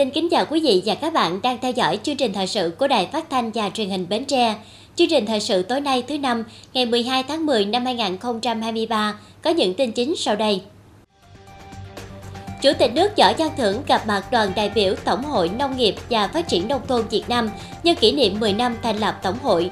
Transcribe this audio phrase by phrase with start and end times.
[0.00, 2.72] Xin kính chào quý vị và các bạn đang theo dõi chương trình thời sự
[2.78, 4.54] của Đài Phát thanh và Truyền hình Bến Tre.
[4.96, 9.50] Chương trình thời sự tối nay thứ năm, ngày 12 tháng 10 năm 2023 có
[9.50, 10.62] những tin chính sau đây.
[12.62, 15.94] Chủ tịch nước Võ Văn Thưởng gặp mặt đoàn đại biểu Tổng hội Nông nghiệp
[16.10, 17.50] và Phát triển Nông thôn Việt Nam
[17.82, 19.70] nhân kỷ niệm 10 năm thành lập Tổng hội.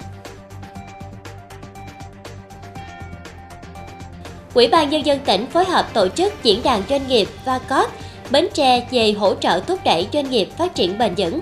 [4.55, 7.91] Ủy ban Nhân dân tỉnh phối hợp tổ chức diễn đàn doanh nghiệp và COP
[8.31, 11.41] Bến Tre về hỗ trợ thúc đẩy doanh nghiệp phát triển bền vững.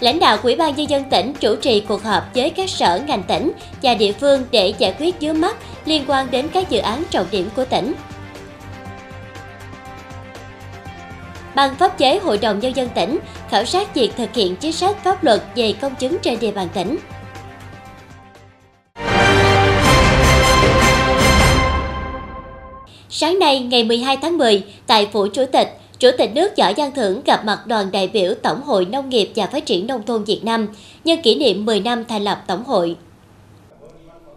[0.00, 3.22] Lãnh đạo Ủy ban Nhân dân tỉnh chủ trì cuộc họp với các sở ngành
[3.22, 3.52] tỉnh
[3.82, 7.26] và địa phương để giải quyết vướng mắt liên quan đến các dự án trọng
[7.30, 7.94] điểm của tỉnh.
[11.54, 13.18] Ban pháp chế Hội đồng Nhân dân tỉnh,
[13.50, 16.68] khảo sát việc thực hiện chính sách pháp luật về công chứng trên địa bàn
[16.74, 16.96] tỉnh.
[23.20, 26.90] Sáng nay, ngày 12 tháng 10, tại Phủ Chủ tịch, Chủ tịch nước Võ Văn
[26.96, 30.24] Thưởng gặp mặt đoàn đại biểu Tổng hội Nông nghiệp và Phát triển Nông thôn
[30.24, 30.68] Việt Nam
[31.04, 32.96] nhân kỷ niệm 10 năm thành lập Tổng hội.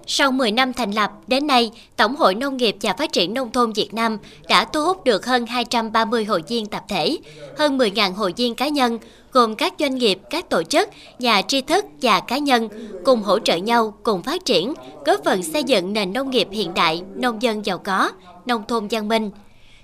[0.07, 3.51] Sau 10 năm thành lập, đến nay, Tổng hội Nông nghiệp và Phát triển Nông
[3.51, 4.17] thôn Việt Nam
[4.49, 7.17] đã thu hút được hơn 230 hội viên tập thể,
[7.57, 8.99] hơn 10.000 hội viên cá nhân,
[9.31, 12.69] gồm các doanh nghiệp, các tổ chức, nhà tri thức và cá nhân
[13.05, 14.73] cùng hỗ trợ nhau, cùng phát triển,
[15.05, 18.11] góp phần xây dựng nền nông nghiệp hiện đại, nông dân giàu có,
[18.45, 19.31] nông thôn văn minh.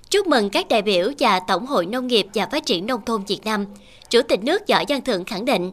[0.09, 3.23] Chúc mừng các đại biểu và Tổng hội Nông nghiệp và Phát triển Nông thôn
[3.23, 3.65] Việt Nam.
[4.09, 5.71] Chủ tịch nước Võ Văn Thượng khẳng định,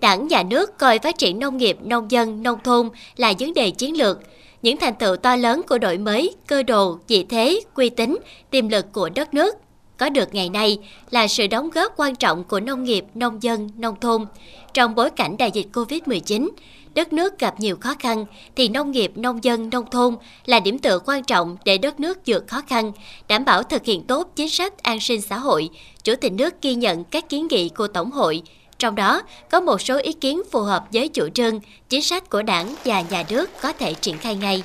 [0.00, 3.70] Đảng nhà nước coi phát triển nông nghiệp, nông dân, nông thôn là vấn đề
[3.70, 4.18] chiến lược.
[4.62, 8.18] Những thành tựu to lớn của đổi mới, cơ đồ, vị thế, uy tín,
[8.50, 9.54] tiềm lực của đất nước
[9.96, 10.78] có được ngày nay
[11.10, 14.26] là sự đóng góp quan trọng của nông nghiệp, nông dân, nông thôn.
[14.74, 16.48] Trong bối cảnh đại dịch Covid-19,
[16.94, 18.26] đất nước gặp nhiều khó khăn
[18.56, 22.18] thì nông nghiệp, nông dân, nông thôn là điểm tựa quan trọng để đất nước
[22.26, 22.92] vượt khó khăn,
[23.28, 25.70] đảm bảo thực hiện tốt chính sách an sinh xã hội.
[26.04, 28.42] Chủ tịch nước ghi nhận các kiến nghị của Tổng hội,
[28.80, 32.42] trong đó có một số ý kiến phù hợp với chủ trương, chính sách của
[32.42, 34.62] đảng và nhà nước có thể triển khai ngay.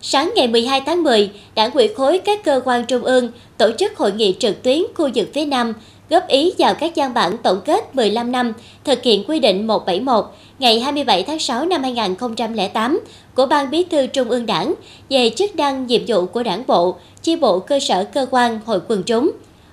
[0.00, 3.96] Sáng ngày 12 tháng 10, Đảng ủy khối các cơ quan trung ương tổ chức
[3.96, 5.74] hội nghị trực tuyến khu vực phía Nam
[6.10, 8.52] góp ý vào các văn bản tổng kết 15 năm
[8.84, 10.24] thực hiện quy định 171
[10.58, 13.00] ngày 27 tháng 6 năm 2008
[13.34, 14.74] của Ban Bí thư Trung ương Đảng
[15.10, 18.80] về chức năng nhiệm vụ của đảng bộ, chi bộ cơ sở cơ quan hội
[18.88, 19.30] quần chúng.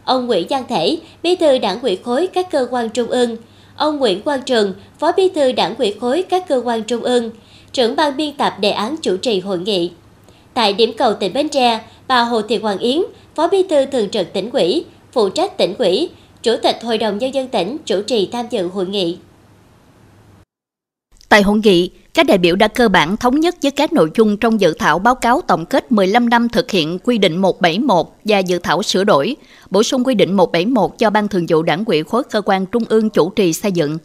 [0.10, 3.38] Ông Nguyễn Giang Thể, Bí thư Đảng ủy khối các cơ quan trung ương,
[3.76, 7.32] ông Nguyễn Quang Trường, Phó Bí thư Đảng ủy khối các cơ quan trung ương,
[7.74, 9.92] trưởng ban biên tập đề án chủ trì hội nghị.
[10.54, 13.02] Tại điểm cầu tỉnh Bến Tre, bà Hồ Thị Hoàng Yến,
[13.36, 16.10] Phó Bí thư Thường trực tỉnh ủy, phụ trách tỉnh ủy,
[16.44, 19.18] Chủ tịch Hội đồng Nhân dân tỉnh chủ trì tham dự hội nghị.
[21.30, 24.38] Tại hội nghị, các đại biểu đã cơ bản thống nhất với các nội dung
[24.38, 28.40] trong dự thảo báo cáo tổng kết 15 năm thực hiện quy định 171 và
[28.40, 29.36] dự thảo sửa đổi,
[29.70, 32.84] bổ sung quy định 171 cho Ban Thường vụ Đảng ủy khối cơ quan trung
[32.90, 33.98] ương chủ trì xây dựng.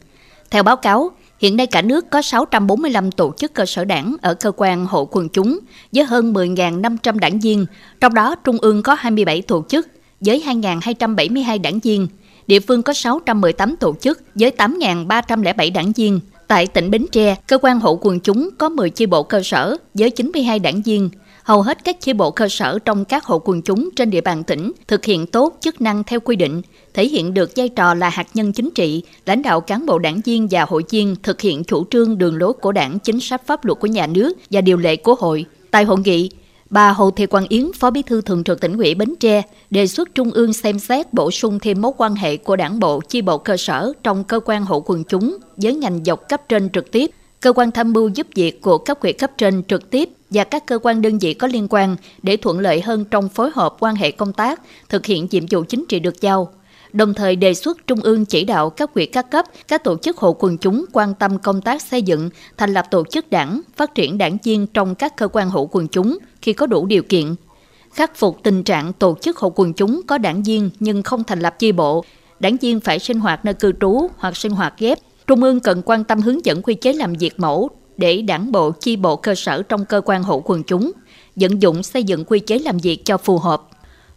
[0.50, 4.34] Theo báo cáo, hiện nay cả nước có 645 tổ chức cơ sở đảng ở
[4.34, 5.58] cơ quan hộ quần chúng
[5.92, 7.66] với hơn 10.500 đảng viên,
[8.00, 9.88] trong đó trung ương có 27 tổ chức
[10.20, 12.08] với 2.272 đảng viên,
[12.46, 16.20] địa phương có 618 tổ chức với 8.307 đảng viên.
[16.48, 19.76] Tại tỉnh Bến Tre, cơ quan hộ quần chúng có 10 chi bộ cơ sở
[19.94, 21.10] với 92 đảng viên.
[21.42, 24.44] Hầu hết các chi bộ cơ sở trong các hộ quần chúng trên địa bàn
[24.44, 26.62] tỉnh thực hiện tốt chức năng theo quy định,
[26.94, 30.20] thể hiện được vai trò là hạt nhân chính trị, lãnh đạo cán bộ đảng
[30.24, 33.64] viên và hội viên thực hiện chủ trương đường lối của đảng, chính sách pháp
[33.64, 35.44] luật của nhà nước và điều lệ của hội.
[35.70, 36.30] Tại hội nghị,
[36.74, 39.86] Bà Hồ Thị Quang Yến, Phó Bí thư Thường trực tỉnh ủy Bến Tre, đề
[39.86, 43.22] xuất Trung ương xem xét bổ sung thêm mối quan hệ của đảng bộ, chi
[43.22, 46.92] bộ cơ sở trong cơ quan hộ quần chúng với ngành dọc cấp trên trực
[46.92, 47.10] tiếp,
[47.40, 50.66] cơ quan tham mưu giúp việc của cấp ủy cấp trên trực tiếp và các
[50.66, 53.94] cơ quan đơn vị có liên quan để thuận lợi hơn trong phối hợp quan
[53.94, 56.52] hệ công tác, thực hiện nhiệm vụ chính trị được giao.
[56.92, 60.16] Đồng thời đề xuất Trung ương chỉ đạo các huyện các cấp, các tổ chức
[60.18, 63.94] hộ quần chúng quan tâm công tác xây dựng, thành lập tổ chức đảng, phát
[63.94, 67.34] triển đảng viên trong các cơ quan hộ quần chúng khi có đủ điều kiện.
[67.92, 71.40] Khắc phục tình trạng tổ chức hộ quần chúng có đảng viên nhưng không thành
[71.40, 72.04] lập chi bộ,
[72.40, 74.98] đảng viên phải sinh hoạt nơi cư trú hoặc sinh hoạt ghép.
[75.26, 78.70] Trung ương cần quan tâm hướng dẫn quy chế làm việc mẫu để đảng bộ
[78.70, 80.92] chi bộ cơ sở trong cơ quan hộ quần chúng,
[81.36, 83.62] vận dụng xây dựng quy chế làm việc cho phù hợp.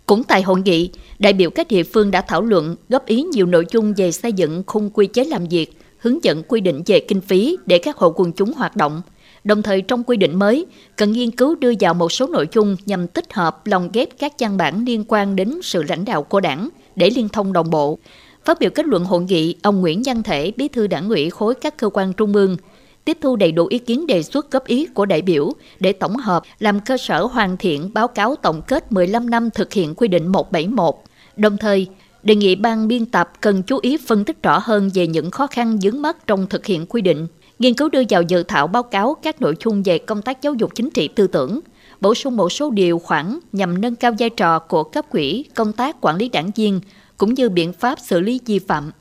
[0.05, 0.89] Cũng tại hội nghị,
[1.19, 4.33] đại biểu các địa phương đã thảo luận góp ý nhiều nội dung về xây
[4.33, 7.97] dựng khung quy chế làm việc, hướng dẫn quy định về kinh phí để các
[7.97, 9.01] hộ quần chúng hoạt động.
[9.47, 10.65] Đồng thời trong quy định mới,
[10.95, 14.33] cần nghiên cứu đưa vào một số nội dung nhằm tích hợp lồng ghép các
[14.39, 17.97] văn bản liên quan đến sự lãnh đạo của đảng để liên thông đồng bộ.
[18.45, 21.55] Phát biểu kết luận hội nghị, ông Nguyễn Văn Thể, bí thư đảng ủy khối
[21.55, 22.57] các cơ quan trung ương,
[23.05, 26.15] tiếp thu đầy đủ ý kiến đề xuất góp ý của đại biểu để tổng
[26.15, 30.07] hợp làm cơ sở hoàn thiện báo cáo tổng kết 15 năm thực hiện quy
[30.07, 30.95] định 171.
[31.35, 31.87] Đồng thời,
[32.23, 35.47] đề nghị ban biên tập cần chú ý phân tích rõ hơn về những khó
[35.47, 37.27] khăn vướng mắt trong thực hiện quy định,
[37.59, 40.53] nghiên cứu đưa vào dự thảo báo cáo các nội dung về công tác giáo
[40.53, 41.59] dục chính trị tư tưởng,
[42.01, 45.73] bổ sung một số điều khoản nhằm nâng cao vai trò của cấp quỹ công
[45.73, 46.79] tác quản lý đảng viên
[47.17, 48.91] cũng như biện pháp xử lý vi phạm.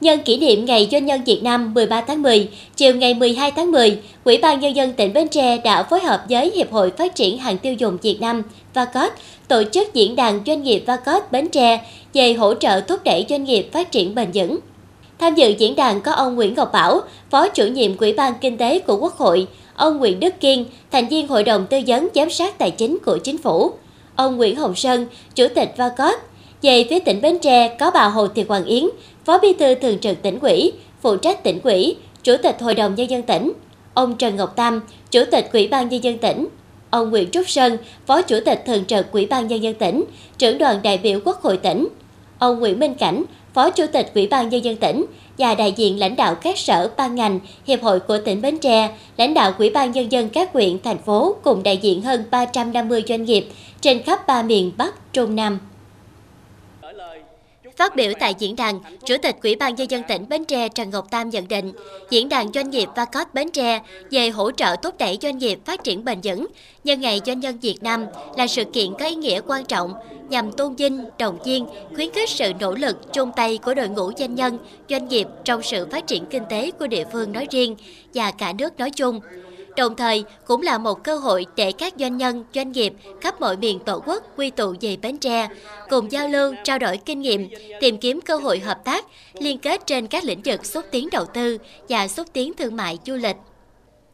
[0.00, 3.70] Nhân kỷ niệm Ngày Doanh nhân Việt Nam 13 tháng 10, chiều ngày 12 tháng
[3.70, 7.14] 10, Ủy ban Nhân dân tỉnh Bến Tre đã phối hợp với Hiệp hội Phát
[7.14, 8.42] triển hàng tiêu dùng Việt Nam
[8.74, 9.12] VACOT
[9.48, 13.44] tổ chức diễn đàn doanh nghiệp VACOT Bến Tre về hỗ trợ thúc đẩy doanh
[13.44, 14.58] nghiệp phát triển bền vững.
[15.18, 17.00] Tham dự diễn đàn có ông Nguyễn Ngọc Bảo,
[17.30, 21.08] Phó chủ nhiệm Ủy ban Kinh tế của Quốc hội, ông Nguyễn Đức Kiên, thành
[21.08, 23.72] viên Hội đồng Tư vấn Giám sát Tài chính của Chính phủ,
[24.16, 26.14] ông Nguyễn Hồng Sơn, Chủ tịch VACOT.
[26.62, 28.84] Về phía tỉnh Bến Tre có bà Hồ Thị Hoàng Yến,
[29.24, 32.94] Phó Bí thư Thường trực tỉnh ủy, phụ trách tỉnh ủy, Chủ tịch Hội đồng
[32.94, 33.52] Nhân dân tỉnh,
[33.94, 34.80] ông Trần Ngọc Tam,
[35.10, 36.48] Chủ tịch Ủy ban Nhân dân tỉnh,
[36.90, 37.76] ông Nguyễn Trúc Sơn,
[38.06, 40.04] Phó Chủ tịch Thường trực Ủy ban Nhân dân tỉnh,
[40.38, 41.88] trưởng đoàn đại biểu Quốc hội tỉnh,
[42.38, 45.04] ông Nguyễn Minh Cảnh, Phó Chủ tịch Ủy ban Nhân dân tỉnh
[45.38, 48.90] và đại diện lãnh đạo các sở ban ngành, hiệp hội của tỉnh Bến Tre,
[49.16, 53.02] lãnh đạo Ủy ban Nhân dân các huyện, thành phố cùng đại diện hơn 350
[53.08, 53.46] doanh nghiệp
[53.80, 55.58] trên khắp ba miền Bắc, Trung, Nam.
[57.76, 60.90] Phát biểu tại diễn đàn, Chủ tịch Ủy ban Nhân dân tỉnh Bến Tre Trần
[60.90, 61.72] Ngọc Tam nhận định,
[62.10, 63.80] diễn đàn doanh nghiệp VACOT Bến Tre
[64.10, 66.46] về hỗ trợ thúc đẩy doanh nghiệp phát triển bền vững
[66.84, 69.94] nhân ngày doanh nhân Việt Nam là sự kiện có ý nghĩa quan trọng
[70.28, 74.12] nhằm tôn vinh, động viên, khuyến khích sự nỗ lực chung tay của đội ngũ
[74.18, 74.58] doanh nhân,
[74.88, 77.76] doanh nghiệp trong sự phát triển kinh tế của địa phương nói riêng
[78.14, 79.20] và cả nước nói chung
[79.76, 83.56] đồng thời cũng là một cơ hội để các doanh nhân, doanh nghiệp khắp mọi
[83.56, 85.48] miền Tổ quốc quy tụ về Bến Tre,
[85.90, 87.48] cùng giao lưu, trao đổi kinh nghiệm,
[87.80, 91.24] tìm kiếm cơ hội hợp tác, liên kết trên các lĩnh vực xúc tiến đầu
[91.24, 91.58] tư
[91.88, 93.36] và xúc tiến thương mại du lịch.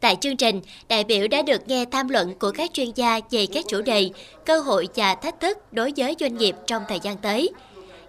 [0.01, 3.47] Tại chương trình, đại biểu đã được nghe tham luận của các chuyên gia về
[3.47, 4.11] các chủ đề,
[4.47, 7.51] cơ hội và thách thức đối với doanh nghiệp trong thời gian tới.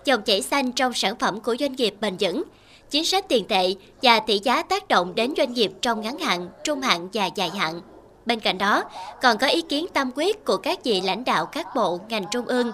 [0.06, 2.44] Dòng chảy xanh trong sản phẩm của doanh nghiệp bền vững,
[2.90, 6.50] chính sách tiền tệ và tỷ giá tác động đến doanh nghiệp trong ngắn hạn,
[6.64, 7.82] trung hạn và dài hạn.
[8.26, 8.84] Bên cạnh đó,
[9.22, 12.46] còn có ý kiến tâm quyết của các vị lãnh đạo các bộ, ngành trung
[12.46, 12.72] ương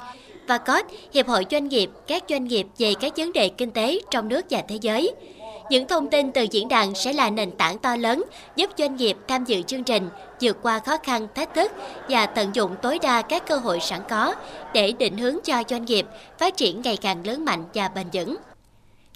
[0.48, 0.84] và có
[1.14, 4.46] Hiệp hội Doanh nghiệp, các doanh nghiệp về các vấn đề kinh tế trong nước
[4.50, 5.12] và thế giới.
[5.70, 8.24] Những thông tin từ diễn đàn sẽ là nền tảng to lớn
[8.56, 10.10] giúp doanh nghiệp tham dự chương trình
[10.42, 11.72] vượt qua khó khăn, thách thức
[12.10, 14.36] và tận dụng tối đa các cơ hội sẵn có
[14.74, 16.06] để định hướng cho doanh nghiệp
[16.40, 18.36] phát triển ngày càng lớn mạnh và bền vững.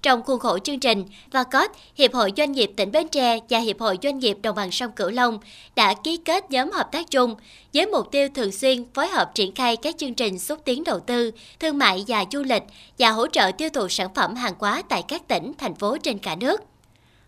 [0.01, 3.79] Trong khuôn khổ chương trình, VACOT, Hiệp hội Doanh nghiệp tỉnh Bến Tre và Hiệp
[3.79, 5.39] hội Doanh nghiệp Đồng bằng sông Cửu Long
[5.75, 7.35] đã ký kết nhóm hợp tác chung
[7.73, 10.99] với mục tiêu thường xuyên phối hợp triển khai các chương trình xúc tiến đầu
[10.99, 12.63] tư, thương mại và du lịch
[12.99, 16.19] và hỗ trợ tiêu thụ sản phẩm hàng hóa tại các tỉnh, thành phố trên
[16.19, 16.61] cả nước.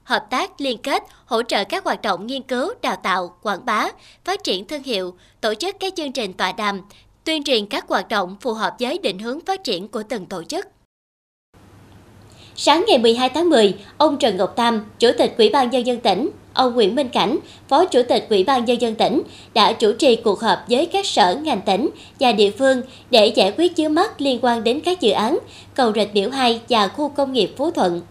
[0.04, 3.88] Hợp tác liên kết, hỗ trợ các hoạt động nghiên cứu, đào tạo, quảng bá,
[4.26, 6.82] phát triển thương hiệu, tổ chức các chương trình tọa đàm,
[7.24, 10.44] tuyên truyền các hoạt động phù hợp với định hướng phát triển của từng tổ
[10.44, 10.68] chức.
[12.56, 16.00] Sáng ngày 12 tháng 10, ông Trần Ngọc Tam, Chủ tịch Ủy ban Nhân dân
[16.00, 19.22] tỉnh, ông Nguyễn Minh Cảnh, Phó Chủ tịch Ủy ban Nhân dân tỉnh
[19.54, 21.90] đã chủ trì cuộc họp với các sở ngành tỉnh
[22.20, 25.40] và địa phương để giải quyết chướng mắt liên quan đến các dự án
[25.76, 28.02] cầu rạch biểu 2 và khu công nghiệp Phú Thuận.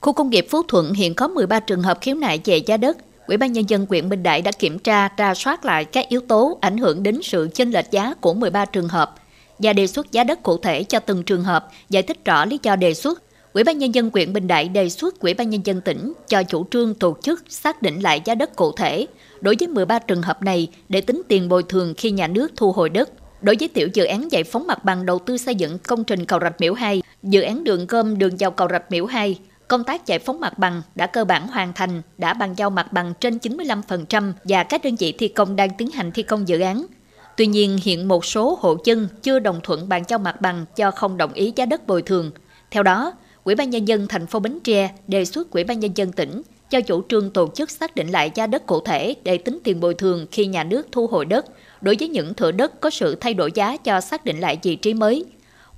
[0.00, 2.96] Khu công nghiệp Phú Thuận hiện có 13 trường hợp khiếu nại về giá đất.
[3.26, 6.20] Ủy ban Nhân dân huyện Bình Đại đã kiểm tra, tra soát lại các yếu
[6.20, 9.14] tố ảnh hưởng đến sự chênh lệch giá của 13 trường hợp
[9.58, 12.58] và đề xuất giá đất cụ thể cho từng trường hợp, giải thích rõ lý
[12.62, 13.22] do đề xuất.
[13.52, 16.42] Ủy ban nhân dân huyện Bình Đại đề xuất Ủy ban nhân dân tỉnh cho
[16.42, 19.06] chủ trương tổ chức xác định lại giá đất cụ thể
[19.40, 22.72] đối với 13 trường hợp này để tính tiền bồi thường khi nhà nước thu
[22.72, 23.10] hồi đất.
[23.40, 26.24] Đối với tiểu dự án giải phóng mặt bằng đầu tư xây dựng công trình
[26.24, 29.84] cầu Rạch Miễu 2, dự án đường gom đường vào cầu Rạch Miễu 2, công
[29.84, 33.12] tác giải phóng mặt bằng đã cơ bản hoàn thành, đã bàn giao mặt bằng
[33.20, 36.86] trên 95% và các đơn vị thi công đang tiến hành thi công dự án.
[37.36, 40.90] Tuy nhiên, hiện một số hộ dân chưa đồng thuận bàn giao mặt bằng cho
[40.90, 42.30] không đồng ý giá đất bồi thường.
[42.70, 43.12] Theo đó,
[43.44, 46.42] Ủy ban nhân dân thành phố Bến Tre đề xuất Ủy ban nhân dân tỉnh
[46.70, 49.80] cho chủ trương tổ chức xác định lại giá đất cụ thể để tính tiền
[49.80, 51.46] bồi thường khi nhà nước thu hồi đất
[51.80, 54.76] đối với những thửa đất có sự thay đổi giá cho xác định lại vị
[54.76, 55.24] trí mới.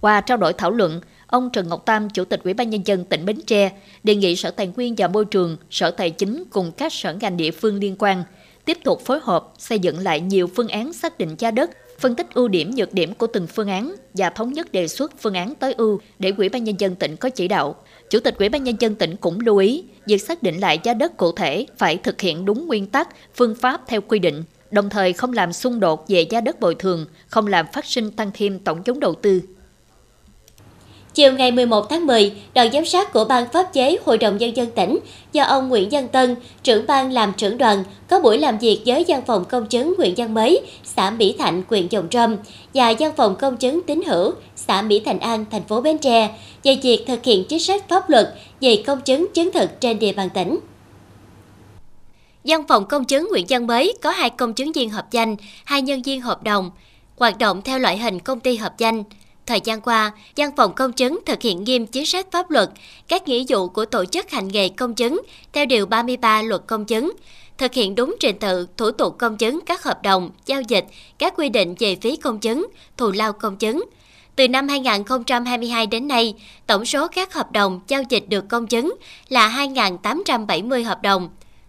[0.01, 3.05] Qua trao đổi thảo luận, ông Trần Ngọc Tam, Chủ tịch Ủy ban nhân dân
[3.05, 3.71] tỉnh Bến Tre,
[4.03, 7.37] đề nghị Sở Tài nguyên và Môi trường, Sở Tài chính cùng các sở ngành
[7.37, 8.25] địa phương liên quan
[8.67, 12.15] tiếp tục phối hợp xây dựng lại nhiều phương án xác định giá đất, phân
[12.15, 15.35] tích ưu điểm nhược điểm của từng phương án và thống nhất đề xuất phương
[15.35, 17.77] án tối ưu để Ủy ban nhân dân tỉnh có chỉ đạo.
[18.11, 20.95] Chủ tịch Ủy ban nhân dân tỉnh cũng lưu ý, việc xác định lại giá
[20.95, 24.91] đất cụ thể phải thực hiện đúng nguyên tắc, phương pháp theo quy định, đồng
[24.91, 28.31] thời không làm xung đột về giá đất bồi thường, không làm phát sinh tăng
[28.35, 29.43] thêm tổng vốn đầu tư.
[31.17, 34.57] Chiều ngày 11 tháng 10, đoàn giám sát của Ban pháp chế Hội đồng Nhân
[34.57, 34.99] dân tỉnh
[35.33, 39.05] do ông Nguyễn Văn Tân, trưởng ban làm trưởng đoàn, có buổi làm việc với
[39.09, 42.37] văn phòng công chứng huyện Giang Mới, xã Mỹ Thạnh, huyện Dòng Trâm
[42.75, 46.35] và văn phòng công chứng Tín Hữu, xã Mỹ Thành An, thành phố Bến Tre
[46.63, 50.13] về việc thực hiện chính sách pháp luật về công chứng chứng thực trên địa
[50.13, 50.59] bàn tỉnh.
[52.45, 55.83] Văn phòng công chứng huyện Giang Mới có hai công chứng viên hợp danh, hai
[55.83, 56.71] nhân viên hợp đồng,
[57.17, 59.05] hoạt động theo loại hình công ty hợp danh.
[59.47, 62.71] Thời gian qua, Văn phòng công chứng thực hiện nghiêm chính sách pháp luật,
[63.09, 65.23] các nghĩa vụ của tổ chức hành nghề công chứng
[65.53, 67.13] theo Điều 33 Luật Công chứng,
[67.59, 70.85] thực hiện đúng trình tự, thủ tục công chứng các hợp đồng, giao dịch,
[71.19, 73.85] các quy định về phí công chứng, thù lao công chứng.
[74.37, 76.35] Từ năm 2022 đến nay,
[76.67, 78.95] tổng số các hợp đồng giao dịch được công chứng
[79.29, 81.29] là 2.870 hợp đồng.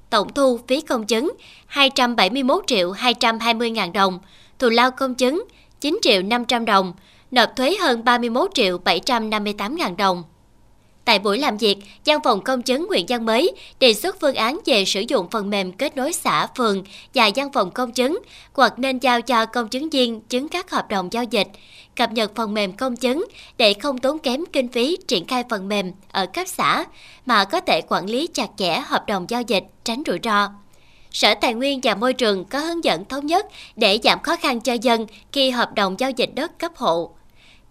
[0.10, 1.34] Tổng thu phí công chứng
[1.66, 4.20] 271 triệu 220 ngàn đồng,
[4.60, 5.44] thù lao công chứng
[5.82, 6.94] 9 triệu 500 đồng,
[7.32, 10.24] nộp thuế hơn 31 triệu 758 ngàn đồng.
[11.06, 14.60] Tại buổi làm việc, Văn phòng Công chứng huyện Giang Mới đề xuất phương án
[14.66, 18.20] về sử dụng phần mềm kết nối xã, phường và văn phòng công chứng,
[18.54, 21.48] hoặc nên giao cho công chứng viên chứng các hợp đồng giao dịch,
[21.96, 23.26] cập nhật phần mềm công chứng
[23.58, 26.86] để không tốn kém kinh phí triển khai phần mềm ở cấp xã,
[27.26, 30.50] mà có thể quản lý chặt chẽ hợp đồng giao dịch, tránh rủi ro.
[31.12, 34.62] Sở Tài nguyên và Môi trường có hướng dẫn thống nhất để giảm khó khăn
[34.62, 37.17] cho dân khi hợp đồng giao dịch đất cấp hộ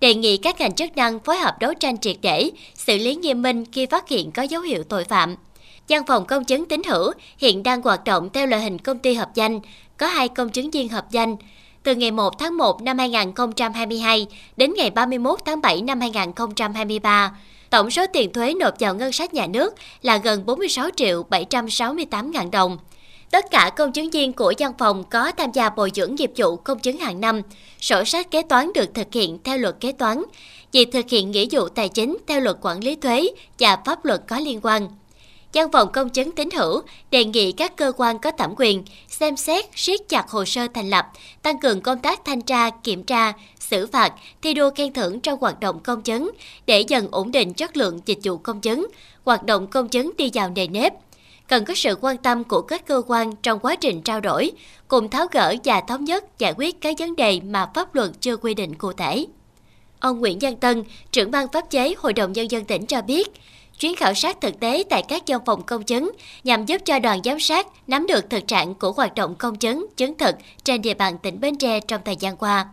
[0.01, 3.43] đề nghị các ngành chức năng phối hợp đấu tranh triệt để, xử lý nghiêm
[3.43, 5.37] minh khi phát hiện có dấu hiệu tội phạm.
[5.89, 9.15] Văn phòng công chứng tín hữu hiện đang hoạt động theo loại hình công ty
[9.15, 9.61] hợp danh,
[9.97, 11.37] có hai công chứng viên hợp danh.
[11.83, 14.27] Từ ngày 1 tháng 1 năm 2022
[14.57, 17.37] đến ngày 31 tháng 7 năm 2023,
[17.71, 22.31] tổng số tiền thuế nộp vào ngân sách nhà nước là gần 46 triệu 768
[22.31, 22.79] ngàn đồng.
[23.31, 26.57] Tất cả công chứng viên của văn phòng có tham gia bồi dưỡng nghiệp vụ
[26.57, 27.43] công chứng hàng năm.
[27.81, 30.23] Sổ sách kế toán được thực hiện theo luật kế toán,
[30.73, 33.29] việc thực hiện nghĩa vụ tài chính theo luật quản lý thuế
[33.59, 34.89] và pháp luật có liên quan.
[35.53, 39.37] Văn phòng công chứng tín hữu đề nghị các cơ quan có thẩm quyền xem
[39.37, 41.07] xét siết chặt hồ sơ thành lập,
[41.43, 45.41] tăng cường công tác thanh tra, kiểm tra, xử phạt, thi đua khen thưởng trong
[45.41, 46.31] hoạt động công chứng
[46.67, 48.87] để dần ổn định chất lượng dịch vụ công chứng,
[49.25, 50.93] hoạt động công chứng đi vào nề nếp,
[51.49, 54.53] cần có sự quan tâm của các cơ quan trong quá trình trao đổi,
[54.89, 58.37] cùng tháo gỡ và thống nhất giải quyết các vấn đề mà pháp luật chưa
[58.37, 59.27] quy định cụ thể.
[60.01, 63.29] Ông Nguyễn Văn Tân, trưởng ban pháp chế Hội đồng Nhân dân tỉnh cho biết,
[63.79, 66.13] chuyến khảo sát thực tế tại các văn phòng công chứng
[66.45, 69.87] nhằm giúp cho đoàn giám sát nắm được thực trạng của hoạt động công chứng,
[69.97, 72.69] chứng thực trên địa bàn tỉnh Bến Tre trong thời gian qua.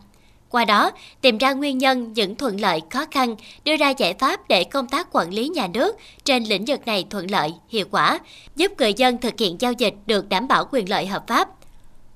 [0.54, 0.92] Qua đó,
[1.22, 4.88] tìm ra nguyên nhân những thuận lợi khó khăn, đưa ra giải pháp để công
[4.88, 8.20] tác quản lý nhà nước trên lĩnh vực này thuận lợi, hiệu quả,
[8.56, 11.50] giúp người dân thực hiện giao dịch được đảm bảo quyền lợi hợp pháp.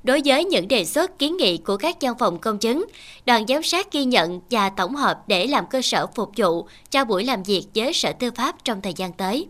[0.03, 2.86] Đối với những đề xuất kiến nghị của các văn phòng công chứng,
[3.25, 7.06] đoàn giám sát ghi nhận và tổng hợp để làm cơ sở phục vụ cho
[7.06, 9.48] buổi làm việc với Sở Tư pháp trong thời gian tới.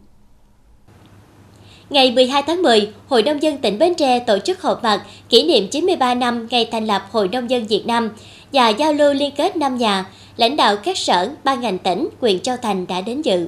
[1.89, 5.47] Ngày 12 tháng 10, Hội Nông dân tỉnh Bến Tre tổ chức họp mặt kỷ
[5.47, 8.09] niệm 93 năm ngày thành lập Hội Nông dân Việt Nam
[8.53, 10.05] và giao lưu liên kết năm nhà,
[10.37, 13.47] lãnh đạo các sở, ban ngành tỉnh, quyền Châu Thành đã đến dự.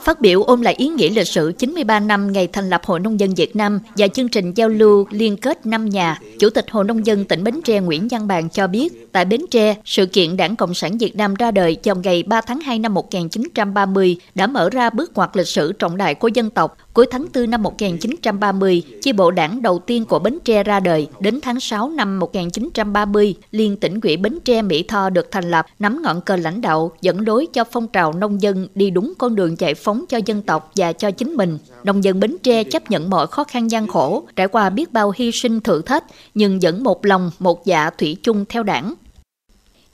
[0.00, 3.20] Phát biểu ôm lại ý nghĩa lịch sử 93 năm ngày thành lập Hội Nông
[3.20, 6.84] dân Việt Nam và chương trình giao lưu liên kết năm nhà, Chủ tịch Hội
[6.84, 10.36] Nông dân tỉnh Bến Tre Nguyễn Văn Bàn cho biết, tại Bến Tre, sự kiện
[10.36, 14.46] Đảng Cộng sản Việt Nam ra đời vào ngày 3 tháng 2 năm 1930 đã
[14.46, 16.76] mở ra bước ngoặt lịch sử trọng đại của dân tộc.
[16.96, 21.08] Cuối tháng 4 năm 1930, chi bộ đảng đầu tiên của Bến Tre ra đời.
[21.20, 25.66] Đến tháng 6 năm 1930, Liên tỉnh ủy Bến Tre Mỹ Tho được thành lập,
[25.78, 29.36] nắm ngọn cờ lãnh đạo, dẫn lối cho phong trào nông dân đi đúng con
[29.36, 31.58] đường giải phóng cho dân tộc và cho chính mình.
[31.84, 35.12] Nông dân Bến Tre chấp nhận mọi khó khăn gian khổ, trải qua biết bao
[35.16, 38.94] hy sinh thử thách, nhưng vẫn một lòng, một dạ thủy chung theo đảng.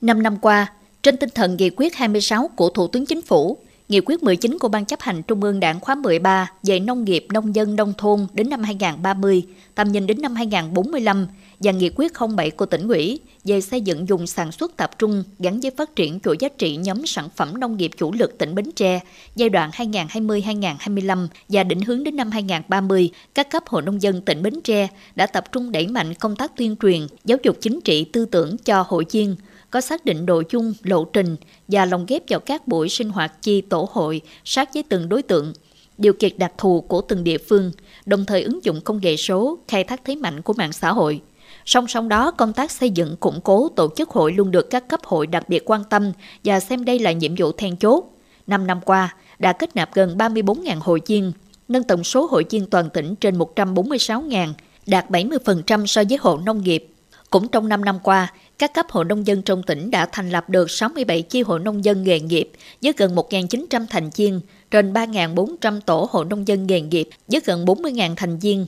[0.01, 0.67] Năm năm qua,
[1.03, 3.57] trên tinh thần nghị quyết 26 của Thủ tướng Chính phủ,
[3.93, 7.25] Nghị quyết 19 của Ban chấp hành Trung ương Đảng khóa 13 về nông nghiệp,
[7.33, 9.43] nông dân, nông thôn đến năm 2030,
[9.75, 11.27] tầm nhìn đến năm 2045
[11.59, 15.23] và Nghị quyết 07 của tỉnh ủy về xây dựng dùng sản xuất tập trung
[15.39, 18.55] gắn với phát triển chuỗi giá trị nhóm sản phẩm nông nghiệp chủ lực tỉnh
[18.55, 18.99] Bến Tre
[19.35, 24.43] giai đoạn 2020-2025 và định hướng đến năm 2030, các cấp hội nông dân tỉnh
[24.43, 28.05] Bến Tre đã tập trung đẩy mạnh công tác tuyên truyền, giáo dục chính trị
[28.05, 29.35] tư tưởng cho hội viên,
[29.73, 31.35] có xác định nội dung, lộ trình
[31.67, 35.21] và lồng ghép vào các buổi sinh hoạt chi tổ hội sát với từng đối
[35.21, 35.53] tượng,
[35.97, 37.71] điều kiện đặc thù của từng địa phương,
[38.05, 41.21] đồng thời ứng dụng công nghệ số, khai thác thế mạnh của mạng xã hội.
[41.65, 44.87] Song song đó, công tác xây dựng củng cố tổ chức hội luôn được các
[44.87, 46.11] cấp hội đặc biệt quan tâm
[46.43, 48.03] và xem đây là nhiệm vụ then chốt.
[48.47, 51.31] Năm năm qua, đã kết nạp gần 34.000 hội viên,
[51.67, 54.53] nâng tổng số hội viên toàn tỉnh trên 146.000,
[54.85, 56.87] đạt 70% so với hộ nông nghiệp
[57.33, 60.49] cũng trong 5 năm qua, các cấp hội nông dân trong tỉnh đã thành lập
[60.49, 64.41] được 67 chi hội nông dân nghề nghiệp với gần 1.900 thành viên,
[64.71, 68.65] trên 3.400 tổ hội nông dân nghề nghiệp với gần 40.000 thành viên.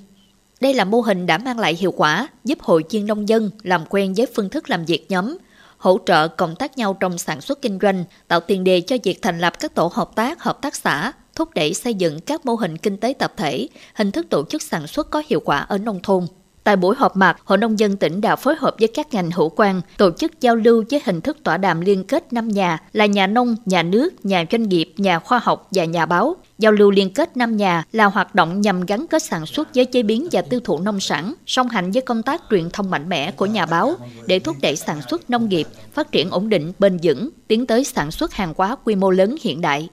[0.62, 3.86] Đây là mô hình đã mang lại hiệu quả, giúp hội viên nông dân làm
[3.90, 5.38] quen với phương thức làm việc nhóm,
[5.78, 9.22] hỗ trợ cộng tác nhau trong sản xuất kinh doanh, tạo tiền đề cho việc
[9.22, 12.56] thành lập các tổ hợp tác, hợp tác xã, thúc đẩy xây dựng các mô
[12.56, 15.78] hình kinh tế tập thể, hình thức tổ chức sản xuất có hiệu quả ở
[15.78, 16.28] nông thôn.
[16.66, 19.50] Tại buổi họp mặt, Hội nông dân tỉnh đã phối hợp với các ngành hữu
[19.50, 23.06] quan tổ chức giao lưu với hình thức tọa đàm liên kết năm nhà là
[23.06, 26.36] nhà nông, nhà nước, nhà doanh nghiệp, nhà khoa học và nhà báo.
[26.58, 29.86] Giao lưu liên kết năm nhà là hoạt động nhằm gắn kết sản xuất với
[29.86, 33.10] chế biến và tiêu thụ nông sản, song hành với công tác truyền thông mạnh
[33.10, 33.96] mẽ của nhà báo
[34.28, 37.84] để thúc đẩy sản xuất nông nghiệp, phát triển ổn định, bền vững, tiến tới
[37.84, 39.90] sản xuất hàng hóa quy mô lớn hiện đại.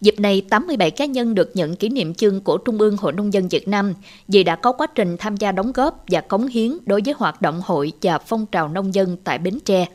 [0.00, 3.32] Dịp này, 87 cá nhân được nhận kỷ niệm chương của Trung ương Hội Nông
[3.32, 3.94] dân Việt Nam
[4.28, 7.42] vì đã có quá trình tham gia đóng góp và cống hiến đối với hoạt
[7.42, 9.86] động hội và phong trào nông dân tại Bến Tre.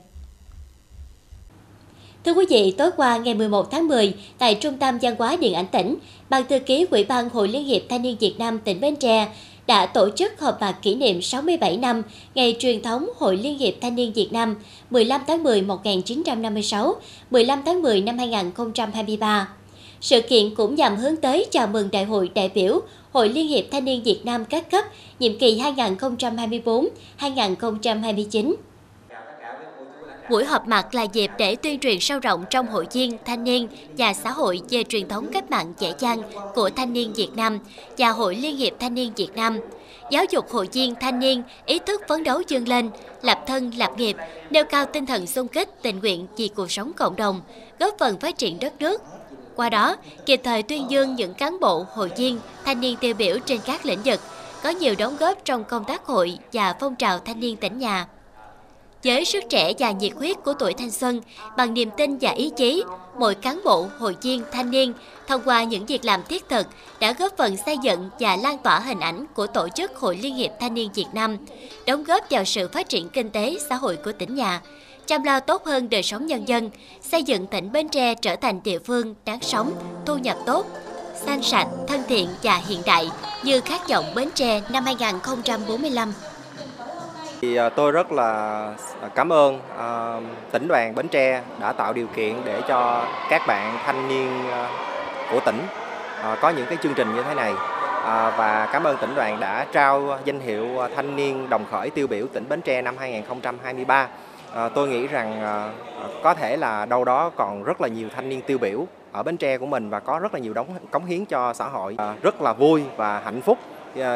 [2.25, 5.53] Thưa quý vị, tối qua ngày 11 tháng 10, tại Trung tâm Văn hóa Điện
[5.53, 5.97] ảnh tỉnh,
[6.29, 9.27] Ban thư ký Ủy ban Hội Liên hiệp Thanh niên Việt Nam tỉnh Bến Tre
[9.67, 12.01] đã tổ chức họp mặt kỷ niệm 67 năm
[12.35, 14.55] ngày truyền thống Hội Liên hiệp Thanh niên Việt Nam
[14.89, 16.95] 15 tháng 10 1956,
[17.31, 19.47] 15 tháng 10 năm 2023.
[20.01, 22.81] Sự kiện cũng nhằm hướng tới chào mừng Đại hội đại biểu
[23.11, 24.85] Hội Liên hiệp Thanh niên Việt Nam các cấp
[25.19, 25.61] nhiệm kỳ
[27.19, 28.53] 2024-2029.
[30.29, 33.67] Buổi họp mặt là dịp để tuyên truyền sâu rộng trong hội viên, thanh niên
[33.97, 36.21] và xã hội về truyền thống cách mạng dễ dàng
[36.55, 37.59] của thanh niên Việt Nam
[37.97, 39.59] và Hội Liên hiệp Thanh niên Việt Nam.
[40.11, 42.89] Giáo dục hội viên thanh niên ý thức phấn đấu dương lên,
[43.21, 44.15] lập thân, lập nghiệp,
[44.49, 47.41] nêu cao tinh thần xung kích, tình nguyện vì cuộc sống cộng đồng,
[47.79, 49.01] góp phần phát triển đất nước,
[49.61, 53.37] qua đó, kịp thời tuyên dương những cán bộ, hội viên, thanh niên tiêu biểu
[53.45, 54.19] trên các lĩnh vực,
[54.63, 58.07] có nhiều đóng góp trong công tác hội và phong trào thanh niên tỉnh nhà.
[59.03, 61.21] Với sức trẻ và nhiệt huyết của tuổi thanh xuân,
[61.57, 62.83] bằng niềm tin và ý chí,
[63.17, 64.93] mỗi cán bộ, hội viên, thanh niên,
[65.27, 66.67] thông qua những việc làm thiết thực,
[66.99, 70.35] đã góp phần xây dựng và lan tỏa hình ảnh của tổ chức Hội Liên
[70.35, 71.37] hiệp Thanh niên Việt Nam,
[71.85, 74.61] đóng góp vào sự phát triển kinh tế, xã hội của tỉnh nhà,
[75.11, 76.69] chăm lo tốt hơn đời sống nhân dân,
[77.01, 79.71] xây dựng tỉnh Bến Tre trở thành địa phương đáng sống,
[80.05, 80.65] thu nhập tốt,
[81.15, 83.09] xanh sạch, thân thiện và hiện đại
[83.43, 86.13] như khát vọng Bến Tre năm 2045.
[87.41, 88.73] Thì à, tôi rất là
[89.15, 90.19] cảm ơn à,
[90.51, 94.69] tỉnh đoàn Bến Tre đã tạo điều kiện để cho các bạn thanh niên à,
[95.31, 95.61] của tỉnh
[96.41, 97.53] có những cái chương trình như thế này
[98.37, 102.25] và cảm ơn tỉnh đoàn đã trao danh hiệu thanh niên đồng khởi tiêu biểu
[102.33, 104.07] tỉnh Bến Tre năm 2023
[104.53, 105.69] à, tôi nghĩ rằng à,
[106.23, 109.37] có thể là đâu đó còn rất là nhiều thanh niên tiêu biểu ở Bến
[109.37, 111.95] Tre của mình và có rất là nhiều đóng cống hiến cho xã hội.
[111.97, 113.57] À, rất là vui và hạnh phúc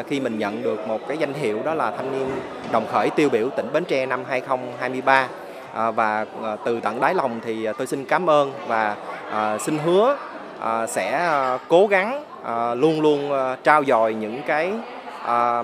[0.06, 2.28] khi mình nhận được một cái danh hiệu đó là thanh niên
[2.72, 5.28] đồng khởi tiêu biểu tỉnh Bến Tre năm 2023
[5.74, 8.96] à, và à, từ tận đáy lòng thì tôi xin cảm ơn và
[9.30, 10.16] à, xin hứa
[10.60, 14.72] à, sẽ à, cố gắng à, luôn luôn à, trao dồi những cái
[15.24, 15.62] à,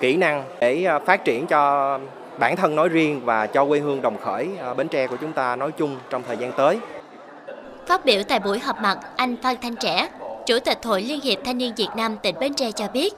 [0.00, 1.98] kỹ năng để à, phát triển cho
[2.42, 5.32] bản thân nói riêng và cho quê hương Đồng Khởi, à, Bến Tre của chúng
[5.32, 6.78] ta nói chung trong thời gian tới.
[7.86, 10.08] Phát biểu tại buổi họp mặt, anh Phan Thanh Trẻ,
[10.46, 13.14] Chủ tịch Hội Liên hiệp Thanh niên Việt Nam tỉnh Bến Tre cho biết,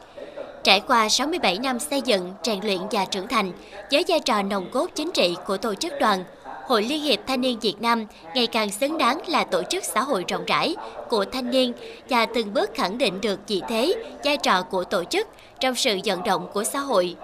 [0.62, 3.52] trải qua 67 năm xây dựng, rèn luyện và trưởng thành,
[3.90, 6.24] với vai trò nồng cốt chính trị của tổ chức đoàn,
[6.66, 10.02] Hội Liên hiệp Thanh niên Việt Nam ngày càng xứng đáng là tổ chức xã
[10.02, 10.76] hội rộng rãi
[11.08, 11.72] của thanh niên
[12.08, 15.28] và từng bước khẳng định được vị thế, vai trò của tổ chức
[15.60, 17.16] trong sự vận động của xã hội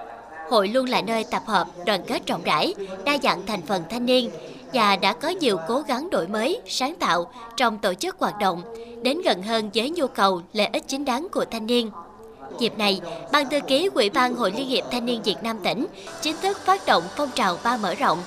[0.51, 4.07] hội luôn là nơi tập hợp, đoàn kết rộng rãi, đa dạng thành phần thanh
[4.07, 4.31] niên
[4.73, 8.63] và đã có nhiều cố gắng đổi mới, sáng tạo trong tổ chức hoạt động,
[9.03, 11.91] đến gần hơn với nhu cầu, lợi ích chính đáng của thanh niên.
[12.59, 13.01] Dịp này,
[13.33, 15.87] Ban thư ký Ủy ban Hội Liên hiệp Thanh niên Việt Nam tỉnh
[16.23, 18.19] chính thức phát động phong trào ba mở rộng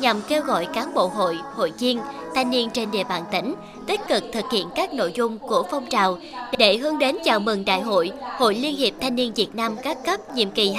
[0.00, 2.00] nhằm kêu gọi cán bộ hội, hội viên,
[2.34, 3.54] thanh niên trên địa bàn tỉnh
[3.86, 6.18] tích cực thực hiện các nội dung của phong trào
[6.58, 9.98] để hướng đến chào mừng Đại hội Hội Liên hiệp Thanh niên Việt Nam các
[10.06, 10.74] cấp nhiệm kỳ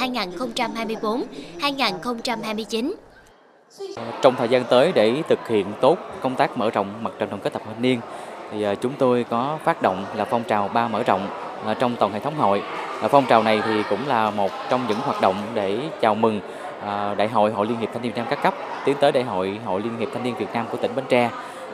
[1.60, 2.94] 2024-2029.
[4.22, 7.42] Trong thời gian tới để thực hiện tốt công tác mở rộng mặt trận đoàn
[7.42, 8.00] kết tập thanh niên,
[8.52, 11.28] thì à, chúng tôi có phát động là phong trào ba mở rộng
[11.66, 12.62] à, trong toàn hệ thống hội.
[13.02, 16.42] À, phong trào này thì cũng là một trong những hoạt động để chào mừng
[17.18, 18.54] Đại hội Hội Liên hiệp Thanh niên Việt Nam các cấp,
[18.86, 21.30] tiến tới Đại hội Hội Liên hiệp Thanh niên Việt Nam của tỉnh Bến Tre.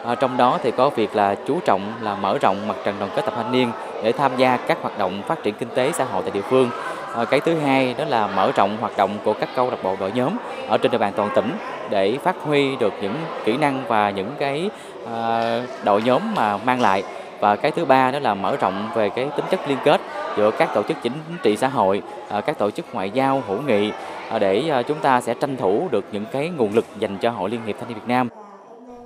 [0.06, 3.12] À, trong đó thì có việc là chú trọng là mở rộng mặt trận đoàn
[3.16, 3.72] kết tập thanh niên
[4.04, 6.70] để tham gia các hoạt động phát triển kinh tế xã hội tại địa phương.
[7.16, 9.96] À, cái thứ hai đó là mở rộng hoạt động của các câu lạc bộ
[10.00, 10.34] đội nhóm
[10.68, 11.52] ở trên địa bàn toàn tỉnh
[11.90, 14.70] để phát huy được những kỹ năng và những cái
[15.14, 17.04] à, đội nhóm mà mang lại
[17.40, 20.02] và cái thứ ba đó là mở rộng về cái tính chất liên kết
[20.38, 22.02] giữa các tổ chức chính trị xã hội,
[22.46, 23.92] các tổ chức ngoại giao, hữu nghị
[24.40, 27.62] để chúng ta sẽ tranh thủ được những cái nguồn lực dành cho Hội Liên
[27.66, 28.30] hiệp Thanh niên Việt Nam.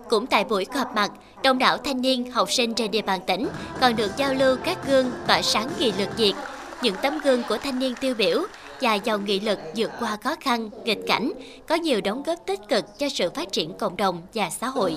[0.10, 1.12] Cũng tại buổi họp mặt,
[1.44, 3.48] đông đảo thanh niên, học sinh trên địa bàn tỉnh
[3.82, 6.36] còn được giao lưu các gương tỏa sáng nghị lực diệt,
[6.82, 8.44] những tấm gương của thanh niên tiêu biểu
[8.82, 11.32] và giàu nghị lực vượt qua khó khăn, nghịch cảnh,
[11.68, 14.96] có nhiều đóng góp tích cực cho sự phát triển cộng đồng và xã hội.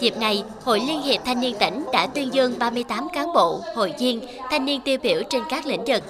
[0.00, 3.94] Dịp này, Hội Liên hiệp Thanh niên tỉnh đã tuyên dương 38 cán bộ, hội
[3.98, 6.02] viên, thanh niên tiêu biểu trên các lĩnh vực,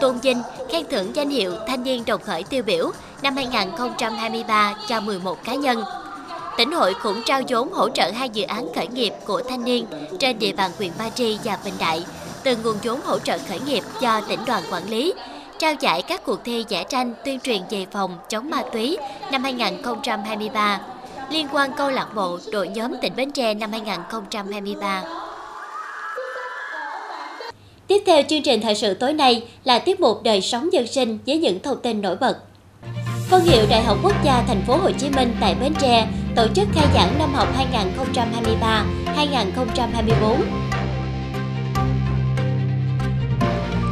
[0.00, 0.42] tôn vinh,
[0.72, 2.90] khen thưởng danh hiệu Thanh niên đồng khởi tiêu biểu
[3.22, 5.84] năm 2023 cho 11 cá nhân.
[6.56, 9.86] Tỉnh hội cũng trao vốn hỗ trợ hai dự án khởi nghiệp của thanh niên
[10.18, 12.04] trên địa bàn huyện Ba Tri và Bình Đại,
[12.42, 15.14] từ nguồn vốn hỗ trợ khởi nghiệp do tỉnh đoàn quản lý
[15.58, 18.98] trao giải các cuộc thi vẽ tranh tuyên truyền về phòng chống ma túy
[19.32, 20.80] năm 2023,
[21.30, 25.02] liên quan câu lạc bộ đội nhóm tỉnh Bến Tre năm 2023.
[27.86, 31.18] Tiếp theo chương trình thời sự tối nay là tiết mục đời sống dân sinh
[31.26, 32.38] với những thông tin nổi bật.
[33.32, 36.46] Phân hiệu Đại học Quốc gia Thành phố Hồ Chí Minh tại Bến Tre tổ
[36.54, 37.48] chức khai giảng năm học
[39.16, 40.36] 2023-2024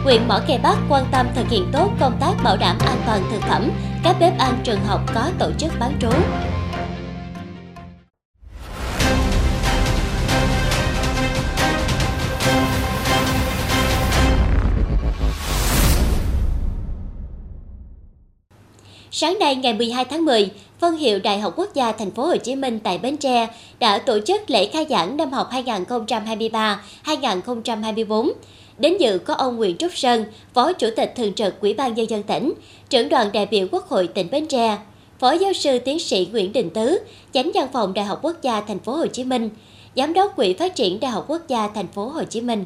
[0.04, 3.22] huyện Mỏ cây Bắc quan tâm thực hiện tốt công tác bảo đảm an toàn
[3.32, 3.70] thực phẩm,
[4.02, 6.10] các bếp ăn trường học có tổ chức bán trú.
[19.20, 22.36] Sáng nay ngày 12 tháng 10, phân hiệu Đại học Quốc gia Thành phố Hồ
[22.36, 25.50] Chí Minh tại Bến Tre đã tổ chức lễ khai giảng năm học
[27.04, 28.30] 2023-2024
[28.78, 32.10] Đến dự có ông Nguyễn Trúc Sơn, Phó Chủ tịch Thường trực Ủy ban Nhân
[32.10, 32.52] dân tỉnh,
[32.90, 34.78] trưởng đoàn đại biểu Quốc hội tỉnh Bến Tre,
[35.18, 36.98] Phó giáo sư tiến sĩ Nguyễn Đình Tứ,
[37.32, 39.50] Chánh văn phòng Đại học Quốc gia Thành phố Hồ Chí Minh,
[39.96, 42.64] Giám đốc Quỹ phát triển Đại học Quốc gia Thành phố Hồ Chí Minh.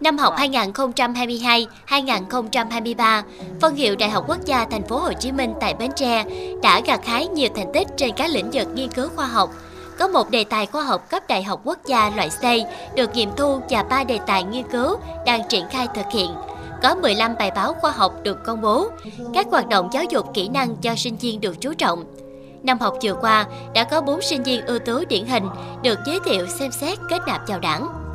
[0.00, 3.22] Năm học 2022-2023,
[3.60, 6.24] phân hiệu Đại học Quốc gia Thành phố Hồ Chí Minh tại Bến Tre
[6.62, 9.50] đã gặt hái nhiều thành tích trên các lĩnh vực nghiên cứu khoa học,
[9.98, 12.42] có một đề tài khoa học cấp đại học quốc gia loại C
[12.96, 16.30] được nghiệm thu và ba đề tài nghiên cứu đang triển khai thực hiện.
[16.82, 18.88] Có 15 bài báo khoa học được công bố.
[19.34, 22.04] Các hoạt động giáo dục kỹ năng cho sinh viên được chú trọng.
[22.62, 25.44] Năm học vừa qua, đã có 4 sinh viên ưu tú điển hình
[25.82, 28.07] được giới thiệu xem xét kết nạp vào đảng.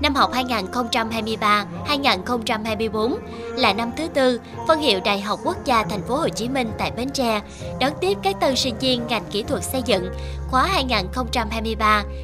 [0.00, 3.16] Năm học 2023-2024
[3.56, 6.72] là năm thứ tư phân hiệu Đại học Quốc gia Thành phố Hồ Chí Minh
[6.78, 7.40] tại Bến Tre
[7.80, 10.10] đón tiếp các tân sinh viên ngành kỹ thuật xây dựng
[10.50, 10.68] khóa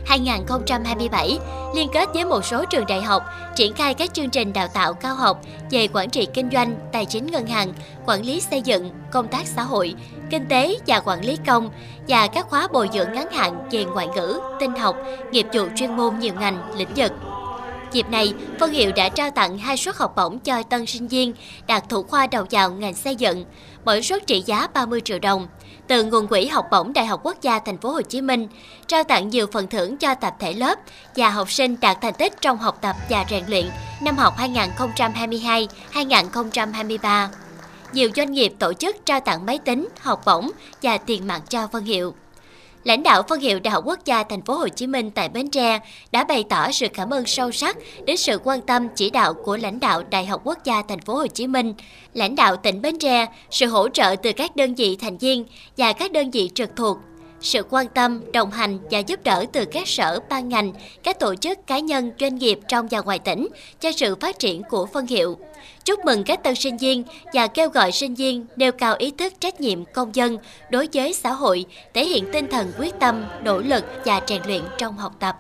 [0.07, 1.39] 2023-2027
[1.75, 3.23] liên kết với một số trường đại học
[3.57, 7.07] triển khai các chương trình đào tạo cao học về quản trị kinh doanh, tài
[7.07, 7.73] chính ngân hàng,
[8.07, 9.95] quản lý xây dựng, công tác xã hội,
[10.31, 11.71] kinh tế và quản lý công
[12.09, 14.97] và các khóa bồi dưỡng ngắn hạn về ngoại ngữ, tinh học,
[15.33, 17.13] nghiệp vụ chuyên môn nhiều ngành, lĩnh vực.
[17.93, 21.33] Dịp này, phân hiệu đã trao tặng hai suất học bổng cho tân sinh viên
[21.67, 23.45] đạt thủ khoa đầu vào ngành xây dựng,
[23.85, 25.47] mỗi suất trị giá 30 triệu đồng.
[25.87, 28.49] Từ nguồn quỹ học bổng Đại học Quốc gia Thành phố Hồ Chí Minh,
[28.87, 30.79] trao tặng nhiều phần thưởng cho tập thể lớp
[31.17, 33.67] và học sinh đạt thành tích trong học tập và rèn luyện
[34.03, 34.35] năm học
[35.93, 37.29] 2022-2023.
[37.93, 40.51] Nhiều doanh nghiệp tổ chức trao tặng máy tính, học bổng
[40.83, 42.15] và tiền mặt cho phân hiệu
[42.85, 45.51] lãnh đạo phân hiệu Đại học Quốc gia Thành phố Hồ Chí Minh tại Bến
[45.51, 45.79] Tre
[46.13, 49.57] đã bày tỏ sự cảm ơn sâu sắc đến sự quan tâm chỉ đạo của
[49.57, 51.75] lãnh đạo Đại học Quốc gia Thành phố Hồ Chí Minh,
[52.15, 55.45] lãnh đạo tỉnh Bến Tre, sự hỗ trợ từ các đơn vị thành viên
[55.77, 56.99] và các đơn vị trực thuộc
[57.41, 60.73] sự quan tâm, đồng hành và giúp đỡ từ các sở, ban ngành,
[61.03, 63.49] các tổ chức cá nhân, doanh nghiệp trong và ngoài tỉnh
[63.81, 65.39] cho sự phát triển của phân hiệu.
[65.85, 69.33] Chúc mừng các tân sinh viên và kêu gọi sinh viên nêu cao ý thức
[69.41, 70.39] trách nhiệm công dân
[70.71, 74.63] đối với xã hội, thể hiện tinh thần quyết tâm, nỗ lực và rèn luyện
[74.79, 75.37] trong học tập.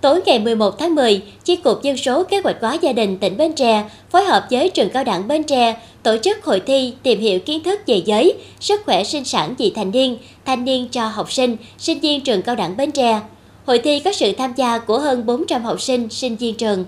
[0.00, 3.36] Tối ngày 11 tháng 10, Chi cục Dân số Kế hoạch hóa gia đình tỉnh
[3.36, 7.20] Bến Tre phối hợp với trường cao đẳng Bến Tre tổ chức hội thi tìm
[7.20, 11.08] hiểu kiến thức về giới, sức khỏe sinh sản vị thành niên, thanh niên cho
[11.08, 13.20] học sinh, sinh viên trường cao đẳng Bến Tre.
[13.66, 16.84] Hội thi có sự tham gia của hơn 400 học sinh, sinh viên trường.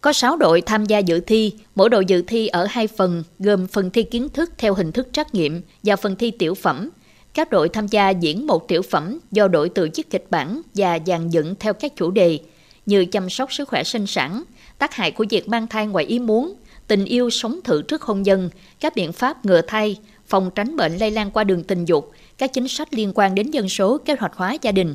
[0.00, 3.66] Có 6 đội tham gia dự thi, mỗi đội dự thi ở hai phần, gồm
[3.66, 6.90] phần thi kiến thức theo hình thức trắc nghiệm và phần thi tiểu phẩm.
[7.36, 10.98] Các đội tham gia diễn một tiểu phẩm do đội tự chức kịch bản và
[11.06, 12.38] dàn dựng theo các chủ đề
[12.86, 14.42] như chăm sóc sức khỏe sinh sản,
[14.78, 16.54] tác hại của việc mang thai ngoài ý muốn,
[16.86, 19.96] tình yêu sống thử trước hôn nhân, các biện pháp ngừa thai,
[20.26, 23.50] phòng tránh bệnh lây lan qua đường tình dục, các chính sách liên quan đến
[23.50, 24.94] dân số, kế hoạch hóa gia đình.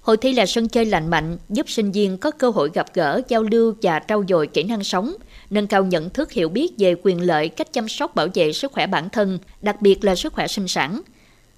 [0.00, 3.20] Hội thi là sân chơi lành mạnh, giúp sinh viên có cơ hội gặp gỡ,
[3.28, 5.14] giao lưu và trau dồi kỹ năng sống,
[5.50, 8.72] nâng cao nhận thức hiểu biết về quyền lợi, cách chăm sóc bảo vệ sức
[8.72, 11.02] khỏe bản thân, đặc biệt là sức khỏe sinh sản.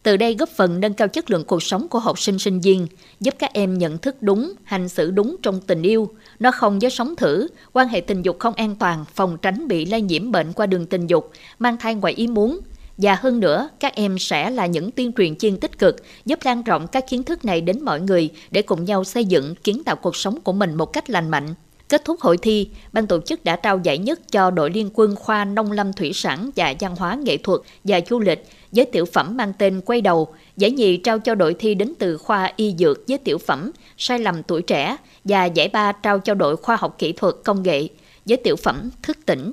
[0.02, 2.86] Từ đây góp phần nâng cao chất lượng cuộc sống của học sinh sinh viên,
[3.20, 6.08] giúp các em nhận thức đúng, hành xử đúng trong tình yêu,
[6.38, 9.84] nó không với sống thử, quan hệ tình dục không an toàn, phòng tránh bị
[9.84, 12.60] lây nhiễm bệnh qua đường tình dục, mang thai ngoài ý muốn.
[12.96, 16.62] Và hơn nữa, các em sẽ là những tuyên truyền viên tích cực, giúp lan
[16.62, 19.96] rộng các kiến thức này đến mọi người để cùng nhau xây dựng, kiến tạo
[19.96, 21.54] cuộc sống của mình một cách lành mạnh.
[21.88, 25.16] Kết thúc hội thi, ban tổ chức đã trao giải nhất cho đội liên quân
[25.16, 29.04] khoa nông lâm thủy sản và văn hóa nghệ thuật và du lịch với tiểu
[29.04, 30.28] phẩm mang tên Quay đầu.
[30.56, 34.18] Giải nhì trao cho đội thi đến từ khoa y dược với tiểu phẩm Sai
[34.18, 37.88] lầm tuổi trẻ và giải ba trao cho đội khoa học kỹ thuật công nghệ
[38.24, 39.52] với tiểu phẩm Thức tỉnh.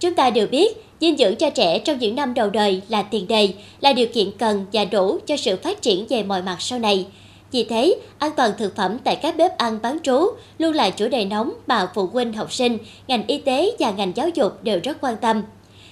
[0.00, 3.28] Chúng ta đều biết, dinh dưỡng cho trẻ trong những năm đầu đời là tiền
[3.28, 6.78] đề, là điều kiện cần và đủ cho sự phát triển về mọi mặt sau
[6.78, 7.06] này.
[7.52, 10.26] Vì thế, an toàn thực phẩm tại các bếp ăn bán trú
[10.58, 14.12] luôn là chủ đề nóng mà phụ huynh học sinh, ngành y tế và ngành
[14.16, 15.42] giáo dục đều rất quan tâm.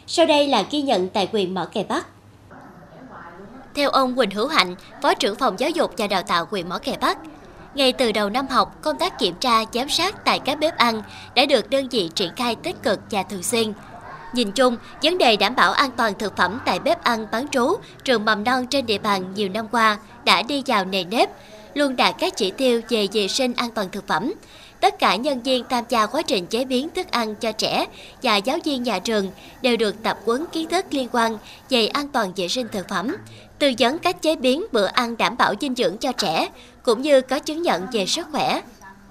[0.07, 2.07] Sau đây là ghi nhận tại quyền Mỏ Cày Bắc.
[3.75, 6.79] Theo ông Quỳnh Hữu Hạnh, Phó trưởng phòng giáo dục và đào tạo huyện Mỏ
[6.79, 7.19] Cày Bắc,
[7.75, 11.03] ngay từ đầu năm học, công tác kiểm tra, giám sát tại các bếp ăn
[11.35, 13.73] đã được đơn vị triển khai tích cực và thường xuyên.
[14.33, 17.77] Nhìn chung, vấn đề đảm bảo an toàn thực phẩm tại bếp ăn bán trú,
[18.05, 21.31] trường mầm non trên địa bàn nhiều năm qua đã đi vào nề nếp,
[21.75, 24.33] luôn đạt các chỉ tiêu về vệ sinh an toàn thực phẩm.
[24.85, 27.87] Tất cả nhân viên tham gia quá trình chế biến thức ăn cho trẻ
[28.23, 29.31] và giáo viên nhà trường
[29.63, 31.39] đều được tập huấn kiến thức liên quan
[31.71, 33.17] về an toàn vệ sinh thực phẩm,
[33.59, 36.49] tư vấn cách chế biến bữa ăn đảm bảo dinh dưỡng cho trẻ,
[36.83, 38.61] cũng như có chứng nhận về sức khỏe.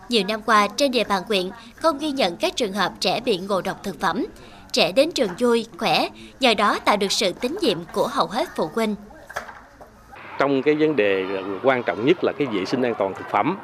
[0.10, 3.38] Nhiều năm qua, trên địa bàn huyện không ghi nhận các trường hợp trẻ bị
[3.38, 4.26] ngộ độc thực phẩm.
[4.72, 6.08] Trẻ đến trường vui, khỏe,
[6.40, 8.96] nhờ đó tạo được sự tín nhiệm của hầu hết phụ huynh
[10.38, 11.26] trong cái vấn đề
[11.64, 13.58] quan trọng nhất là cái vệ sinh an toàn thực phẩm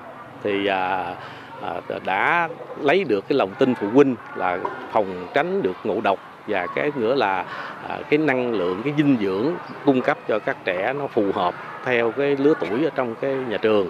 [0.44, 1.16] thì à,
[1.62, 2.50] Ờ, đã
[2.82, 4.60] lấy được cái lòng tin phụ huynh là
[4.92, 7.46] phòng tránh được ngộ độc và cái nữa là
[7.88, 9.54] ờ, cái năng lượng cái dinh dưỡng
[9.86, 13.34] cung cấp cho các trẻ nó phù hợp theo cái lứa tuổi ở trong cái
[13.34, 13.90] nhà trường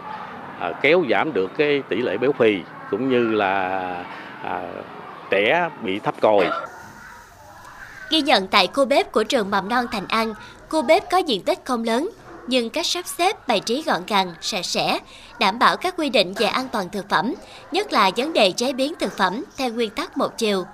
[0.59, 2.59] à, kéo giảm được cái tỷ lệ béo phì
[2.91, 3.69] cũng như là
[4.43, 4.61] à,
[5.29, 6.49] trẻ bị thấp còi.
[8.09, 10.33] Ghi nhận tại khu bếp của trường mầm non Thành An,
[10.69, 12.09] khu bếp có diện tích không lớn
[12.49, 14.99] nhưng cách sắp xếp bày trí gọn gàng, sạch sẽ,
[15.39, 17.33] đảm bảo các quy định về an toàn thực phẩm,
[17.71, 20.65] nhất là vấn đề chế biến thực phẩm theo nguyên tắc một chiều.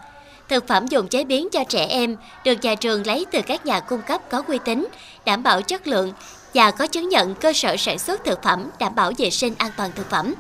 [0.50, 3.80] Thực phẩm dùng chế biến cho trẻ em được nhà trường lấy từ các nhà
[3.80, 4.88] cung cấp có uy tín,
[5.26, 6.14] đảm bảo chất lượng
[6.54, 9.72] và có chứng nhận cơ sở sản xuất thực phẩm đảm bảo vệ sinh an
[9.78, 10.34] toàn thực phẩm.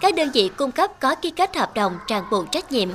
[0.00, 2.88] Các đơn vị cung cấp có ký kết hợp đồng ràng buộc trách nhiệm.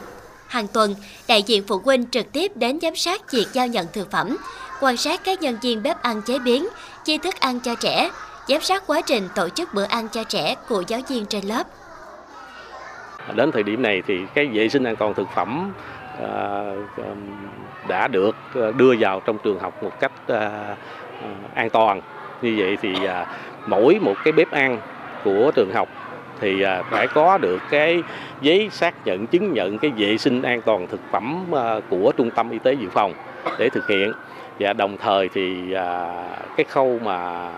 [0.47, 0.95] Hàng tuần,
[1.27, 4.38] đại diện phụ huynh trực tiếp đến giám sát việc giao nhận thực phẩm,
[4.81, 6.67] quan sát các nhân viên bếp ăn chế biến,
[7.08, 8.10] chia thức ăn cho trẻ,
[8.48, 11.63] giám sát quá trình tổ chức bữa ăn cho trẻ của giáo viên trên lớp.
[13.36, 15.74] Đến thời điểm này thì cái vệ sinh an toàn thực phẩm
[16.20, 16.76] ờ,
[17.88, 20.76] đã được ờ, đưa vào trong trường học một cách ờ,
[21.56, 22.02] an toàn.
[22.41, 22.96] Như vậy thì
[23.67, 24.80] mỗi một cái bếp ăn
[25.24, 25.89] của trường học
[26.39, 28.04] thì phải có được cái
[28.41, 31.46] giấy xác nhận chứng nhận cái vệ sinh an toàn thực phẩm
[31.89, 33.13] của trung tâm y tế dự phòng
[33.60, 34.13] để thực hiện
[34.60, 36.24] và đồng thời thì à,
[36.58, 37.50] cái khâu mà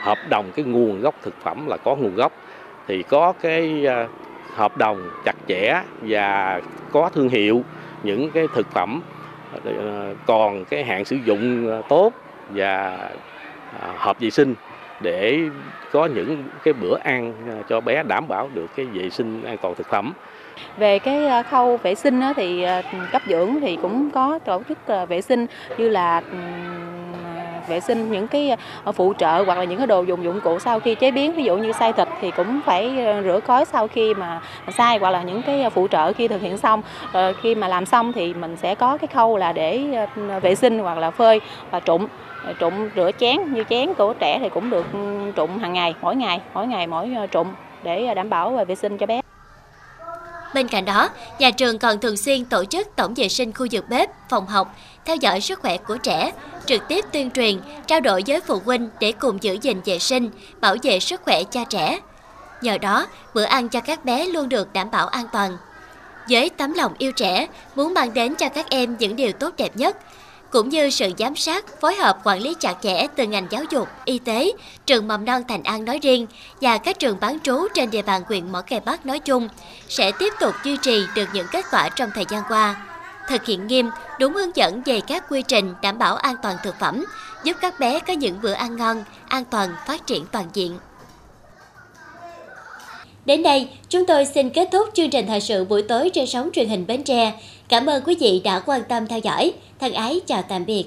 [0.00, 2.32] hợp đồng cái nguồn gốc thực phẩm là có nguồn gốc.
[2.88, 4.08] Thì có cái à,
[4.54, 6.60] hợp đồng chặt chẽ và
[6.92, 7.64] có thương hiệu
[8.02, 9.02] những cái thực phẩm
[9.64, 12.12] ờ, còn cái hạn sử dụng tốt
[12.50, 12.98] và
[13.80, 14.54] à, hợp vệ sinh
[15.00, 15.38] để
[15.92, 19.56] có những cái bữa ăn à, cho bé đảm bảo được cái vệ sinh an
[19.62, 20.12] toàn thực phẩm.
[20.78, 22.82] Về cái à, khâu vệ sinh thì à,
[23.12, 25.46] cấp dưỡng thì cũng có tổ chức vệ sinh
[25.78, 26.22] như là
[27.70, 30.58] vệ sinh những cái ờ, phụ trợ hoặc là những cái đồ dùng dụng cụ
[30.58, 31.32] sau khi chế biến.
[31.32, 34.40] Ví dụ như xay thịt thì cũng phải ờ, rửa cối sau khi mà
[34.76, 36.82] xay hoặc là những cái ờ, phụ trợ khi thực hiện xong.
[37.12, 40.06] Rồi khi mà làm xong thì mình sẽ có cái khâu là để
[40.42, 42.06] vệ sinh hoặc là phơi và trụng.
[42.58, 46.16] Trụng rửa chén như chén của trẻ thì cũng được ừ, trụng hàng ngày mỗi
[46.16, 47.48] ngày mỗi ngày mỗi trụng
[47.82, 49.20] để đảm bảo về vệ sinh cho bé.
[50.54, 53.84] Bên cạnh đó, nhà trường còn thường xuyên tổ chức tổng vệ sinh khu vực
[53.88, 54.74] bếp, phòng học,
[55.04, 56.32] theo dõi sức khỏe của trẻ,
[56.66, 60.30] trực tiếp tuyên truyền, trao đổi với phụ huynh để cùng giữ gìn vệ sinh,
[60.60, 62.00] bảo vệ sức khỏe cho trẻ.
[62.62, 65.56] Nhờ đó, bữa ăn cho các bé luôn được đảm bảo an toàn.
[66.28, 69.76] Với tấm lòng yêu trẻ, muốn mang đến cho các em những điều tốt đẹp
[69.76, 69.96] nhất,
[70.50, 73.88] cũng như sự giám sát, phối hợp quản lý chặt chẽ từ ngành giáo dục,
[74.04, 74.52] y tế,
[74.86, 76.26] trường mầm non Thành An nói riêng
[76.60, 79.48] và các trường bán trú trên địa bàn huyện Mỏ Cày Bắc nói chung
[79.88, 82.89] sẽ tiếp tục duy trì được những kết quả trong thời gian qua.
[83.30, 86.78] Thực hiện nghiêm, đúng hướng dẫn về các quy trình đảm bảo an toàn thực
[86.78, 87.04] phẩm,
[87.44, 90.78] giúp các bé có những bữa ăn ngon, an toàn, phát triển toàn diện.
[93.24, 96.50] Đến đây, chúng tôi xin kết thúc chương trình thời sự buổi tối trên sóng
[96.52, 97.40] truyền hình Bến Tre.
[97.68, 99.52] Cảm ơn quý vị đã quan tâm theo dõi.
[99.80, 100.84] Thân ái chào tạm biệt.